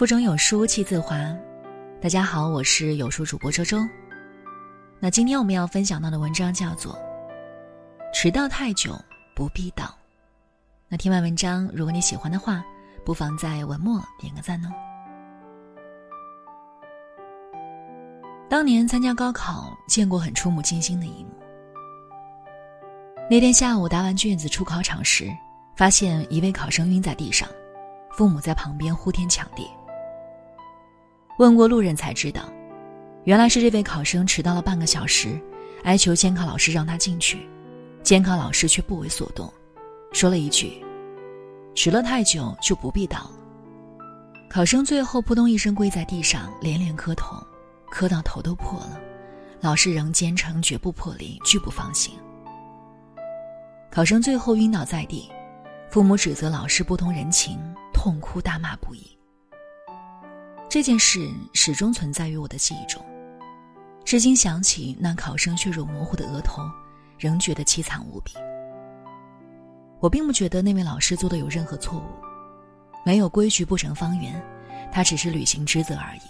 [0.00, 1.14] 腹中有书气自华。
[2.00, 3.86] 大家好，我是有书主播周周。
[4.98, 6.94] 那今天我们要分享到的文章叫做
[8.14, 8.98] 《迟到太久
[9.36, 9.84] 不必到》。
[10.88, 12.64] 那听完文章，如果你喜欢的话，
[13.04, 14.70] 不妨在文末点个赞哦。
[18.48, 21.30] 当年参加高考，见过很触目惊心的一幕。
[23.28, 25.30] 那天下午答完卷子出考场时，
[25.76, 27.46] 发现一位考生晕在地上，
[28.12, 29.68] 父母在旁边呼天抢地。
[31.40, 32.42] 问过路人才知道，
[33.24, 35.40] 原来是这位考生迟到了半个小时，
[35.84, 37.48] 哀求监考老师让他进去，
[38.02, 39.50] 监考老师却不为所动，
[40.12, 40.84] 说了一句
[41.74, 43.30] ：“迟了太久就不必到了。”
[44.52, 47.42] 考生最后扑通一声跪在地上，连连磕头，
[47.90, 49.00] 磕到头都破了，
[49.62, 52.12] 老师仍坚称绝不破例，拒不放行。
[53.90, 55.30] 考生最后晕倒在地，
[55.88, 57.58] 父母指责老师不通人情，
[57.94, 59.16] 痛哭大骂不已。
[60.70, 63.04] 这件事始终存在于我的记忆中，
[64.04, 66.62] 至今想起那考生血肉模糊的额头，
[67.18, 68.34] 仍觉得凄惨无比。
[69.98, 72.04] 我并不觉得那位老师做的有任何错误，
[73.04, 74.40] 没有规矩不成方圆，
[74.92, 76.20] 他只是履行职责而已。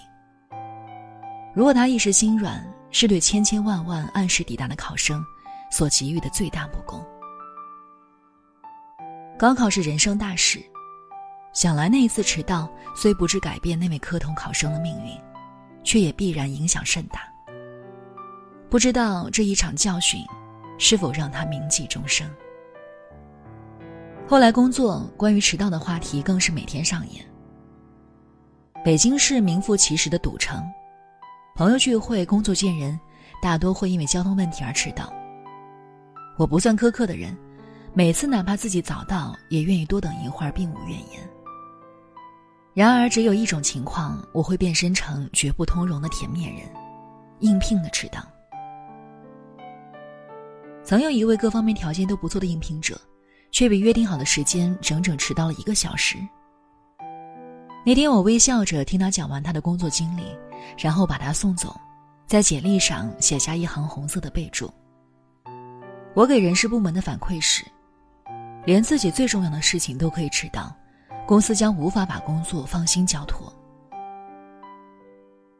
[1.54, 5.22] 如果他一时心软，是对千千万万按时抵达的考生
[5.70, 7.04] 所给予的最大不公。
[9.38, 10.64] 高考是人生大事。
[11.53, 15.12] 想来那一次迟到，虽不致改变那位科同考生的命运，
[15.83, 17.23] 却也必然影响甚大。
[18.69, 20.25] 不知道这一场教训，
[20.78, 22.28] 是否让他铭记终生。
[24.28, 27.25] 后来工作，关于迟到的话题更是每天上演。
[28.84, 30.65] 北京市名副其实的堵城，
[31.56, 32.98] 朋友聚会、工作见人，
[33.43, 35.12] 大多会因为交通问题而迟到。
[36.39, 37.37] 我不算苛刻的人，
[37.93, 41.28] 每次哪怕自己早到，也愿意多等一会儿，并无怨言。
[42.72, 46.62] 然而，只有一种情况，我会变身成绝不通融的甜面人，
[47.41, 48.20] 应聘的迟到。
[50.84, 52.98] 曾有一位各方面条件都不错的应聘者，
[53.50, 56.16] 却比约定好的时间整整迟到了一个小时。
[57.84, 60.22] 那天，我微笑着听他讲完他的工作经历，
[60.78, 61.78] 然后把他送走，
[62.26, 64.72] 在简历上写下一行红色的备注。
[66.14, 67.64] 我给人事部门的反馈是，
[68.64, 70.75] 连自己最重要的事情都可以迟到。
[71.30, 73.54] 公司将无法把工作放心交托。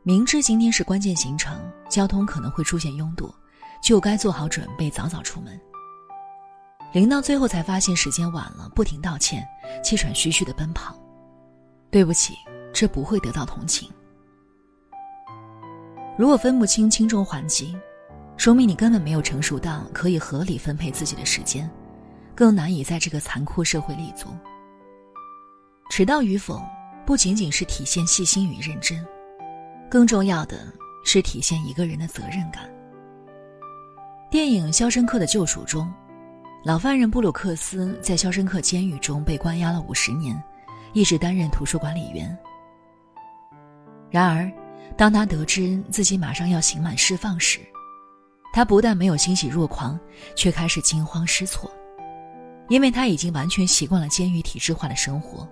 [0.03, 3.33] 明知今天是关键行程，交通可能会出现拥堵，
[3.81, 5.57] 就该做好准备，早早出门。
[6.91, 9.47] 临到最后才发现时间晚了，不停道歉，
[9.81, 10.93] 气喘吁吁的奔跑。
[11.89, 12.35] 对不起，
[12.73, 13.89] 这不会得到同情。
[16.19, 17.79] 如果分不清轻重缓急，
[18.37, 21.71] 说明你根本没有成熟到可以合理分配自己的时间，
[22.35, 24.27] 更难以在这个残酷社会立足。
[25.91, 26.63] 迟到与否，
[27.05, 29.05] 不仅仅是体现细心与认真，
[29.91, 30.73] 更重要的
[31.05, 32.63] 是体现一个人的责任感。
[34.31, 35.93] 电影《肖申克的救赎》中，
[36.65, 40.41] 老犯人布鲁克斯在肖申克监狱中被关押了五十年，
[40.93, 42.39] 一直担任图书管理员。
[44.09, 44.49] 然而，
[44.97, 47.59] 当他得知自己马上要刑满释放时，
[48.53, 49.99] 他不但没有欣喜若狂，
[50.37, 51.69] 却开始惊慌失措，
[52.69, 55.49] 因为他已经完全习惯了监狱体制化的生活。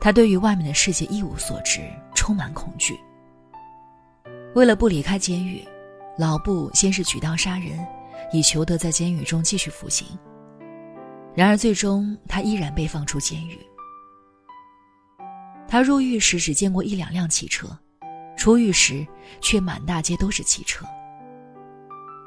[0.00, 1.80] 他对于外面的世界一无所知，
[2.14, 2.98] 充满恐惧。
[4.54, 5.62] 为了不离开监狱，
[6.18, 7.86] 老布先是举刀杀人，
[8.32, 10.06] 以求得在监狱中继续服刑。
[11.34, 13.58] 然而，最终他依然被放出监狱。
[15.68, 17.68] 他入狱时只见过一两辆汽车，
[18.36, 19.06] 出狱时
[19.40, 20.84] 却满大街都是汽车。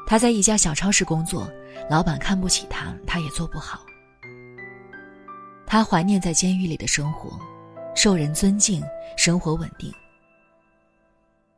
[0.05, 1.49] 他在一家小超市工作，
[1.89, 3.81] 老板看不起他，他也做不好。
[5.65, 7.37] 他怀念在监狱里的生活。
[7.95, 8.83] 受人尊敬，
[9.17, 9.93] 生活稳定。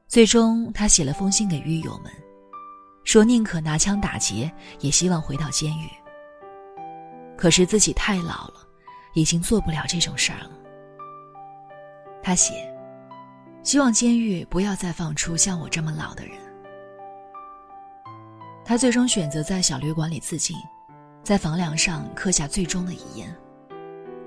[0.07, 2.11] 最终，他写了封信给狱友们，
[3.03, 5.89] 说宁可拿枪打劫，也希望回到监狱。
[7.37, 8.55] 可是自己太老了，
[9.13, 10.51] 已经做不了这种事儿了。
[12.21, 12.53] 他写，
[13.63, 16.35] 希望监狱不要再放出像我这么老的人。
[18.63, 20.57] 他最终选择在小旅馆里自尽，
[21.23, 23.35] 在房梁上刻下最终的遗言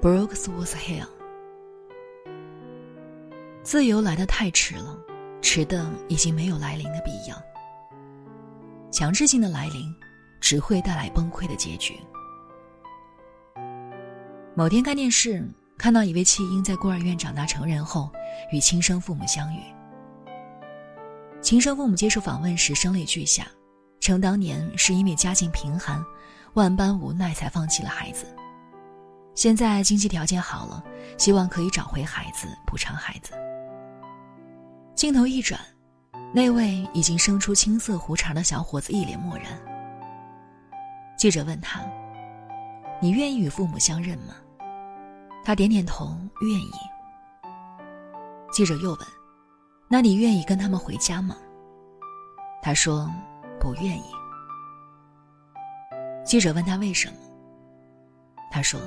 [0.01, 1.07] ：“Brooks was here。”
[3.69, 4.97] 自由来得太迟了，
[5.43, 7.37] 迟的已经没有来临的必要。
[8.91, 9.95] 强制性的来临，
[10.41, 12.01] 只会带来崩溃的结局。
[14.55, 18.11] 某天看电视，看到一位弃婴在孤儿院长大成人后，
[18.51, 19.61] 与亲生父母相遇。
[21.43, 23.47] 亲生父母接受访问时声泪俱下，
[24.01, 26.03] 称当年是因为家境贫寒，
[26.55, 28.25] 万般无奈才放弃了孩子。
[29.35, 30.83] 现在经济条件好了，
[31.19, 33.35] 希望可以找回孩子，补偿孩子。
[34.99, 35.61] 镜头一转，
[36.35, 39.47] 那位已经生出青色胡茬的小伙子一脸漠然。
[41.17, 41.81] 记者问他
[43.01, 44.35] ：“你愿意与父母相认吗？”
[45.47, 46.73] 他点点头，愿意。
[48.51, 48.99] 记者又问
[49.89, 51.37] ：“那你愿意跟他们回家吗？”
[52.61, 53.09] 他说
[53.61, 54.03] ：“不愿意。”
[56.27, 57.15] 记者问他为什么，
[58.51, 58.81] 他说：“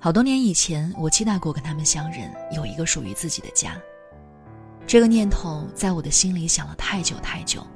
[0.00, 3.76] 好多年以前，我期待过跟他们相认，有一个属于自己的家。
[4.86, 7.66] 这个念头在我的心里想了太久太久，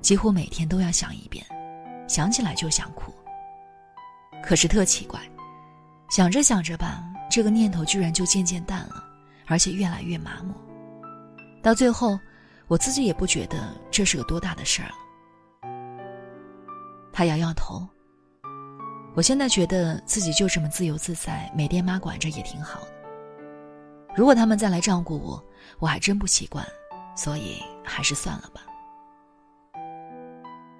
[0.00, 1.44] 几乎每天都要想一遍，
[2.08, 3.12] 想起来就想哭。
[4.42, 5.20] 可是特奇怪。”
[6.08, 9.02] 想着想着吧，这个念头居然就渐渐淡了，
[9.48, 10.54] 而且越来越麻木。
[11.60, 12.16] 到最后，
[12.68, 14.94] 我自己也不觉得这是个多大的事儿了。
[17.12, 17.84] 他摇摇头。
[19.16, 22.88] 我现在觉得自己就这么自由自在，没爹妈管着也挺好的。
[24.14, 25.44] 如果他们再来照顾我，
[25.78, 26.66] 我还真不习惯，
[27.16, 28.62] 所以还是算了吧。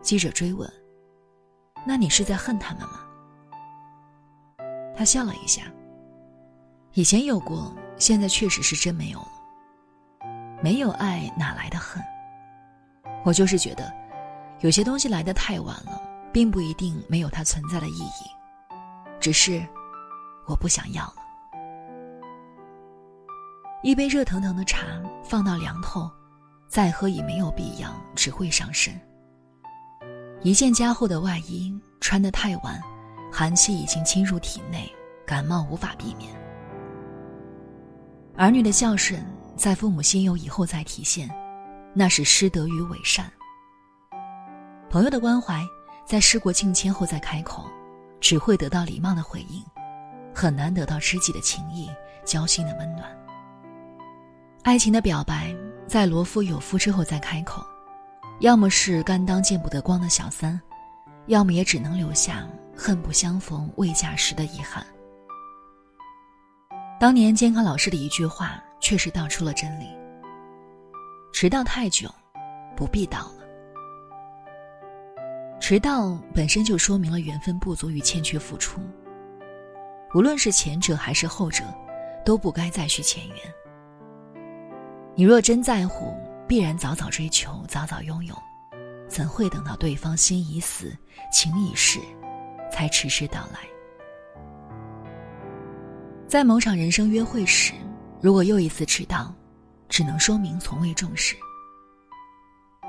[0.02, 0.70] 记者追问
[1.84, 3.00] ：“那你是在恨他们吗？”
[4.96, 5.62] 他笑了一下。
[6.92, 9.28] 以前有过，现在确实是真没有了。
[10.62, 12.02] 没有爱，哪来的恨？
[13.24, 13.92] 我就是觉得，
[14.60, 16.00] 有些东西来的太晚了，
[16.32, 18.30] 并不一定没有它存在的意义，
[19.20, 19.62] 只是
[20.46, 21.25] 我不想要了。
[23.82, 24.86] 一杯热腾腾的茶
[25.22, 26.10] 放到凉透，
[26.68, 28.98] 再喝已没有必要，只会伤身。
[30.42, 32.80] 一件加厚的外衣穿得太晚。
[33.32, 34.90] 寒气已经侵入体内，
[35.26, 36.34] 感冒无法避免。
[38.34, 39.22] 儿女的孝顺
[39.56, 41.28] 在父母心有以后再体现，
[41.92, 43.30] 那是师德与伪善。
[44.88, 45.62] 朋友的关怀
[46.06, 47.66] 在事过境迁后再开口，
[48.18, 49.62] 只会得到礼貌的回应，
[50.34, 51.90] 很难得到知己的情谊、
[52.24, 53.25] 交心的温暖。
[54.66, 55.54] 爱情的表白
[55.86, 57.64] 在罗夫有夫之后再开口，
[58.40, 60.60] 要么是甘当见不得光的小三，
[61.26, 62.44] 要么也只能留下。
[62.76, 64.84] 恨不相逢未嫁时的遗憾。
[66.98, 69.86] 当年监考老师的一句话，确实道出了真理：
[71.32, 72.12] 迟到太久，
[72.76, 73.46] 不必到了。
[75.60, 78.80] 迟到本身就说明了缘分不足与欠缺付出。
[80.12, 81.62] 无论是前者还是后者，
[82.24, 83.36] 都不该再续前缘。
[85.18, 86.14] 你若真在乎，
[86.46, 88.36] 必然早早追求，早早拥有，
[89.08, 90.94] 怎会等到对方心已死，
[91.32, 91.98] 情已逝？
[92.70, 93.60] 才迟迟到来。
[96.28, 97.72] 在某场人生约会时，
[98.20, 99.34] 如果又一次迟到，
[99.88, 101.34] 只能说明从未重视。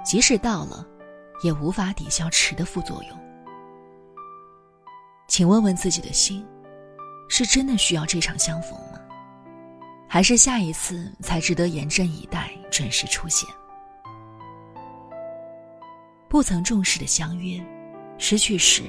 [0.04, 0.86] 即使到了，
[1.44, 3.18] 也无法抵消迟的副作用。
[5.30, 6.46] 请问问自己的心，
[7.30, 9.00] 是真的需要这场相逢吗？
[10.08, 13.48] 还是下一次才值得严阵以待，准时出现？
[16.30, 17.64] 不曾重视的相约，
[18.18, 18.84] 失去时。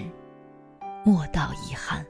[1.05, 2.05] 莫道遗憾。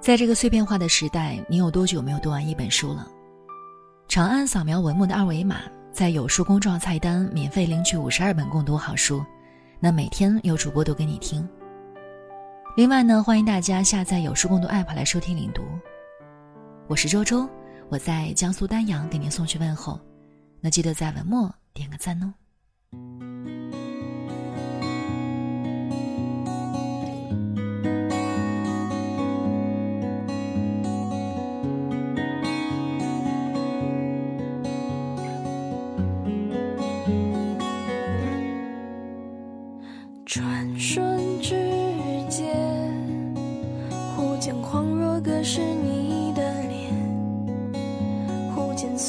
[0.00, 3.06] 在这个碎片化的时代，你有多久没有读完一本书了？
[4.08, 5.62] 长按扫描文末的二维码，
[5.92, 9.24] 在有书公众号菜单免费领取五十二本共读好书，
[9.80, 11.46] 那每天有主播读给你听。
[12.76, 15.62] 另外呢，欢迎大家下载有书共读 APP 来收听领读。
[16.90, 17.48] 我是周周，
[17.88, 20.00] 我在江苏丹阳给您送去问候，
[20.60, 22.34] 那记得在文末点个赞哦。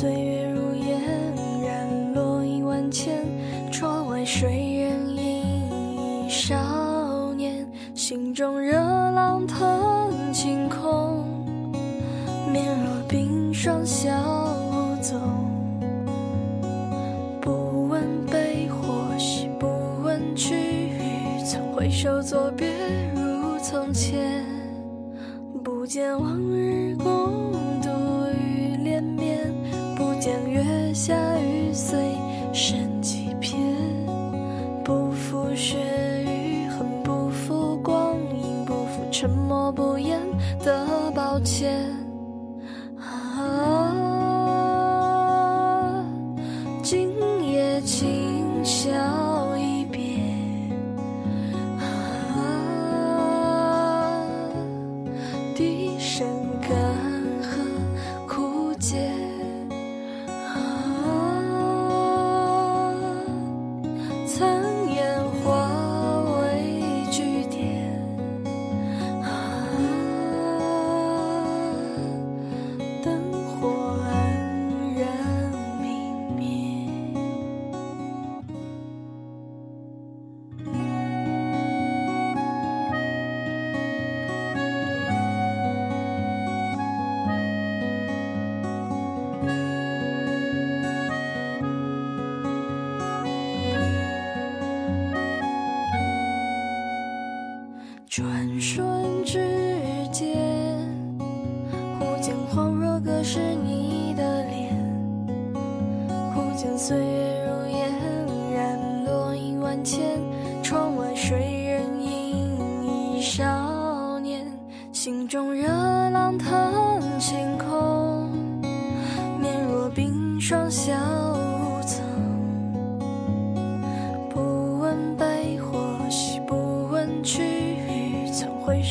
[0.02, 1.00] 岁月如烟，
[1.64, 3.24] 染落一万千。
[3.72, 7.72] 窗外谁人吟少年？
[7.94, 11.24] 心中热浪腾青空，
[12.52, 14.10] 面若冰霜笑
[14.72, 15.22] 无踪。
[17.40, 19.68] 不问悲或喜，不
[20.02, 22.68] 问去与从，挥手作别
[23.14, 24.44] 如从前，
[25.64, 26.51] 不见往。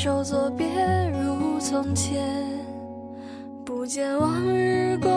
[0.03, 0.67] 手作别
[1.13, 2.27] 如从前。
[3.67, 5.11] 不见往日共